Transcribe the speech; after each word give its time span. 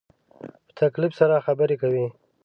په 0.35 0.45
تکلف 0.79 1.11
سره 1.19 1.43
خبرې 1.45 1.75
کوې 1.81 2.05